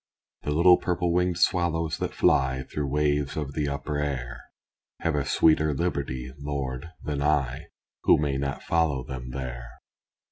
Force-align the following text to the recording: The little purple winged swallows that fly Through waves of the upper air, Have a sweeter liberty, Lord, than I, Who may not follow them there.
The 0.41 0.49
little 0.51 0.77
purple 0.77 1.13
winged 1.13 1.37
swallows 1.37 1.99
that 1.99 2.15
fly 2.15 2.63
Through 2.63 2.87
waves 2.87 3.37
of 3.37 3.53
the 3.53 3.69
upper 3.69 3.99
air, 3.99 4.41
Have 5.01 5.13
a 5.13 5.23
sweeter 5.23 5.75
liberty, 5.75 6.33
Lord, 6.39 6.89
than 7.03 7.21
I, 7.21 7.67
Who 8.05 8.17
may 8.17 8.37
not 8.39 8.63
follow 8.63 9.03
them 9.03 9.29
there. 9.29 9.69